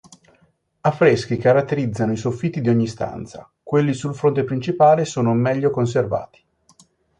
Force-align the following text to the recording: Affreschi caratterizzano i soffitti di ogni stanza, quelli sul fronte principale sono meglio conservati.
Affreschi 0.79 1.37
caratterizzano 1.37 2.11
i 2.11 2.17
soffitti 2.17 2.59
di 2.59 2.69
ogni 2.69 2.87
stanza, 2.87 3.47
quelli 3.61 3.93
sul 3.93 4.15
fronte 4.15 4.43
principale 4.43 5.05
sono 5.05 5.31
meglio 5.35 5.69
conservati. 5.69 6.43